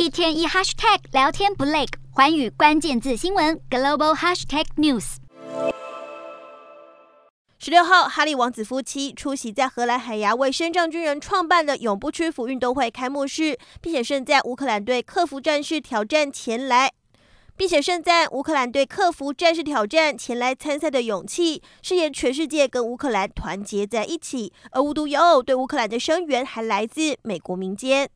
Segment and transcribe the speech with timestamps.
[0.00, 5.16] 一天一 hashtag 聊天不累，寰宇关键字新闻 global hashtag news。
[7.58, 16.90] 十六号，哈利王子夫妻出席在荷兰海牙为身障军人创办的永不屈服运动会开幕式，并且盛赞乌克兰队克服战事挑战前来，
[17.54, 24.50] 并且盛赞乌克兰队克服战事挑战前来参赛的勇气，誓言全世界跟乌克兰团结在一起。
[24.70, 28.08] 而无独有偶，对乌克兰的声援还来自美国民间。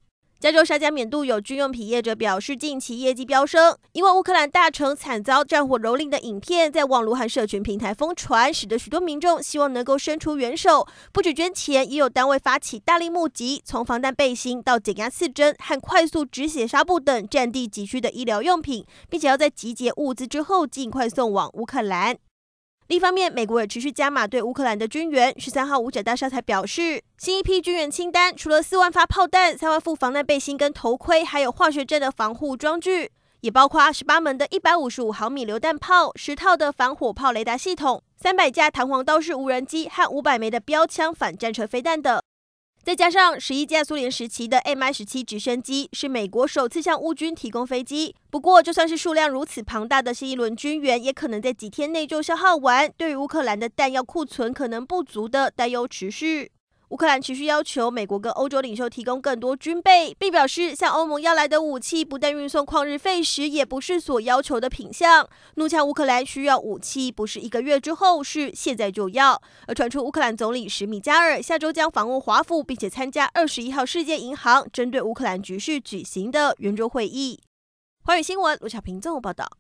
[0.45, 22.19] 加州沙加缅度有军用品业者表示，近期业绩飙升，因为乌克兰大城惨遭战火蹂躏的影片在网络和社群平台疯传，使得许多民众希望能够伸出援手，不止捐钱，也有单位发起大力募集，从防弹背心到减压刺针和快速止血纱布等战地急需的医疗用品，并且要在集结物资之后尽快送往乌克兰。
[22.87, 25.34] 另一方面，美国也持续加码对乌克兰的军援。
[25.41, 42.20] 十三号，五角大厦才表示，新一批军援清单除了四万发炮弹、三万副防弹背心跟头盔，还有化学战的防护装具，也包括二十八门的一百五十五毫米榴弹炮、十套的反火炮雷达系统、三百架弹簧刀式无人机和五百枚的标枪反战车飞弹等。
[42.84, 48.14] 再加上十一架苏联时期的 Mi 十七直升机，是美国首次向乌军提供飞机。
[48.28, 52.92] 不过，就算是数量如此庞大的新一轮军援，也可能在几天内就消耗完。
[52.98, 56.52] 对于乌克兰的弹药库存可能不足的担忧持续。
[56.95, 65.28] 乌克兰持续要求美国跟欧洲领袖提供更多军备，并表示向欧盟要来的武器不但运送旷日费时，也不是所要求的品相。
[65.56, 69.42] 怒呛乌克兰需要武器，不是一个月之后，是现在就要。
[69.67, 77.41] 而传出乌克兰总理史米加尔下周将访问华府，并且参加二十一号世界银行针对乌克兰局势举行的圆桌会议。
[78.05, 79.58] 华语新闻，卢巧平综合报道。